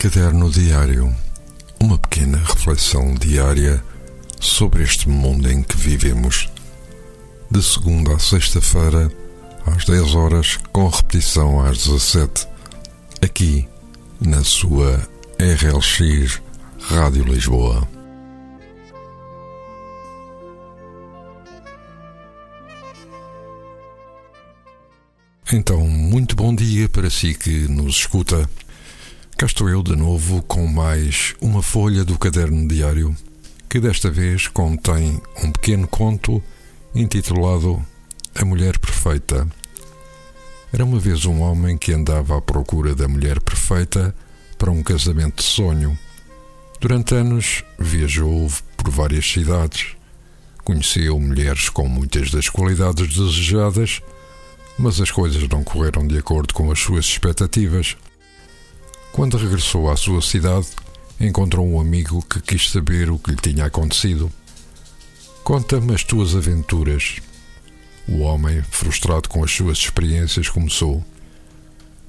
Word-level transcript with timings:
Caderno 0.00 0.48
Diário 0.48 1.14
Uma 1.78 1.98
pequena 1.98 2.38
reflexão 2.38 3.14
diária 3.16 3.84
sobre 4.40 4.82
este 4.82 5.06
mundo 5.06 5.52
em 5.52 5.62
que 5.62 5.76
vivemos. 5.76 6.48
De 7.50 7.62
segunda 7.62 8.14
a 8.14 8.18
sexta-feira, 8.18 9.12
às 9.66 9.84
10 9.84 10.14
horas, 10.14 10.56
com 10.72 10.88
repetição 10.88 11.60
às 11.60 11.84
17, 11.84 12.48
aqui 13.20 13.68
na 14.18 14.42
sua 14.42 15.06
RLX 15.38 16.40
Rádio 16.80 17.24
Lisboa. 17.24 17.86
Então, 25.52 25.86
muito 25.86 26.34
bom 26.34 26.54
dia 26.54 26.88
para 26.88 27.10
si 27.10 27.34
que 27.34 27.68
nos 27.68 27.96
escuta. 27.96 28.48
Cá 29.40 29.46
estou 29.46 29.70
eu 29.70 29.82
de 29.82 29.96
novo 29.96 30.42
com 30.42 30.66
mais 30.66 31.34
uma 31.40 31.62
folha 31.62 32.04
do 32.04 32.18
caderno 32.18 32.68
diário, 32.68 33.16
que 33.70 33.80
desta 33.80 34.10
vez 34.10 34.46
contém 34.48 35.18
um 35.42 35.50
pequeno 35.50 35.88
conto 35.88 36.42
intitulado 36.94 37.82
A 38.34 38.44
Mulher 38.44 38.78
Perfeita. 38.78 39.48
Era 40.70 40.84
uma 40.84 40.98
vez 40.98 41.24
um 41.24 41.40
homem 41.40 41.78
que 41.78 41.90
andava 41.90 42.36
à 42.36 42.42
procura 42.42 42.94
da 42.94 43.08
mulher 43.08 43.40
perfeita 43.40 44.14
para 44.58 44.70
um 44.70 44.82
casamento 44.82 45.36
de 45.36 45.44
sonho. 45.44 45.98
Durante 46.78 47.14
anos 47.14 47.64
viajou 47.78 48.46
por 48.76 48.90
várias 48.90 49.24
cidades, 49.24 49.96
conheceu 50.62 51.18
mulheres 51.18 51.70
com 51.70 51.88
muitas 51.88 52.30
das 52.30 52.50
qualidades 52.50 53.16
desejadas 53.16 54.02
mas 54.78 55.00
as 55.00 55.10
coisas 55.10 55.46
não 55.48 55.62
correram 55.62 56.06
de 56.06 56.16
acordo 56.18 56.54
com 56.54 56.70
as 56.70 56.78
suas 56.78 57.04
expectativas. 57.04 57.96
Quando 59.12 59.36
regressou 59.36 59.90
à 59.90 59.96
sua 59.96 60.22
cidade, 60.22 60.68
encontrou 61.20 61.66
um 61.66 61.80
amigo 61.80 62.22
que 62.22 62.40
quis 62.40 62.70
saber 62.70 63.10
o 63.10 63.18
que 63.18 63.30
lhe 63.30 63.36
tinha 63.36 63.66
acontecido. 63.66 64.30
Conta-me 65.44 65.94
as 65.94 66.04
tuas 66.04 66.34
aventuras. 66.34 67.16
O 68.08 68.20
homem, 68.20 68.62
frustrado 68.70 69.28
com 69.28 69.44
as 69.44 69.50
suas 69.52 69.78
experiências, 69.78 70.48
começou. 70.48 71.04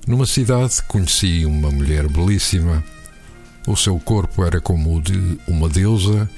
Numa 0.08 0.26
cidade 0.26 0.82
conheci 0.88 1.46
uma 1.46 1.72
mulher 1.72 2.08
belíssima. 2.08 2.84
O 3.68 3.76
seu 3.76 4.00
corpo 4.00 4.44
era 4.44 4.60
como 4.60 4.96
o 4.98 5.02
de 5.02 5.40
uma 5.48 5.70
deusa 5.70 6.30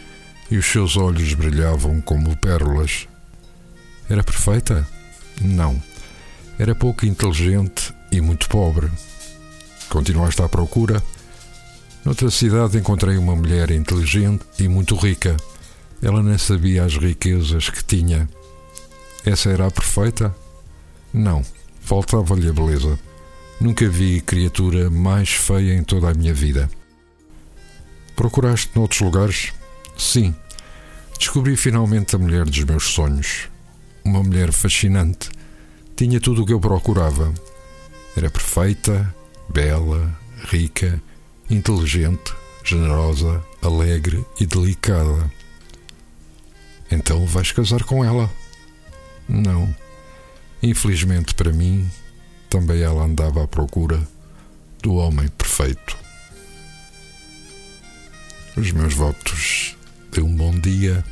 e 0.49 0.57
os 0.57 0.65
seus 0.65 0.97
olhos 0.97 1.33
brilhavam 1.33 2.01
como 2.01 2.35
pérolas. 2.37 3.07
Era 4.09 4.23
perfeita? 4.23 4.87
Não 5.41 5.81
era 6.57 6.75
pouco 6.75 7.05
inteligente 7.05 7.93
e 8.11 8.21
muito 8.21 8.47
pobre. 8.47 8.89
Continuaste 9.89 10.41
à 10.41 10.49
procura? 10.49 11.01
Noutra 12.03 12.29
cidade 12.29 12.77
encontrei 12.77 13.17
uma 13.17 13.35
mulher 13.35 13.71
inteligente 13.71 14.43
e 14.59 14.67
muito 14.67 14.95
rica. 14.95 15.37
Ela 16.01 16.21
nem 16.21 16.37
sabia 16.37 16.83
as 16.83 16.97
riquezas 16.97 17.69
que 17.69 17.83
tinha. 17.83 18.27
Essa 19.25 19.49
era 19.49 19.67
a 19.67 19.71
perfeita? 19.71 20.35
Não, 21.13 21.45
faltava-lhe 21.79 22.49
a 22.49 22.53
beleza. 22.53 22.99
Nunca 23.61 23.87
vi 23.87 24.19
criatura 24.19 24.89
mais 24.89 25.29
feia 25.29 25.73
em 25.75 25.83
toda 25.83 26.09
a 26.09 26.13
minha 26.13 26.33
vida. 26.33 26.69
Procuraste 28.15 28.71
noutros 28.75 28.99
lugares? 28.99 29.53
Sim. 29.97 30.35
Descobri 31.17 31.55
finalmente 31.55 32.15
a 32.15 32.19
mulher 32.19 32.43
dos 32.45 32.63
meus 32.63 32.83
sonhos. 32.85 33.47
Uma 34.03 34.21
mulher 34.21 34.51
fascinante 34.51 35.29
tinha 35.95 36.19
tudo 36.19 36.43
o 36.43 36.45
que 36.45 36.51
eu 36.51 36.59
procurava. 36.59 37.33
Era 38.17 38.29
perfeita, 38.29 39.15
bela, 39.49 40.17
rica, 40.45 41.01
inteligente, 41.49 42.33
generosa, 42.63 43.43
alegre 43.61 44.25
e 44.39 44.45
delicada. 44.45 45.31
Então 46.89 47.25
vais 47.25 47.51
casar 47.51 47.83
com 47.83 48.03
ela? 48.03 48.29
Não. 49.27 49.73
Infelizmente 50.61 51.33
para 51.33 51.51
mim, 51.51 51.89
também 52.49 52.81
ela 52.81 53.03
andava 53.03 53.43
à 53.43 53.47
procura 53.47 54.01
do 54.81 54.95
homem 54.95 55.27
perfeito. 55.29 55.97
Os 58.55 58.71
meus 58.71 58.93
votos 58.93 59.75
de 60.11 60.21
um 60.21 60.35
bom 60.35 60.57
dia 60.59 61.03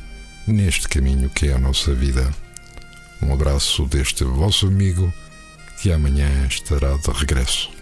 neste 0.46 0.88
caminho 0.88 1.28
que 1.30 1.48
é 1.48 1.54
a 1.54 1.58
nossa 1.58 1.92
vida. 1.94 2.32
Um 3.20 3.32
abraço 3.32 3.84
deste 3.86 4.24
vosso 4.24 4.66
amigo 4.66 5.12
que 5.80 5.90
amanhã 5.90 6.46
estará 6.46 6.96
de 6.96 7.10
regresso. 7.10 7.81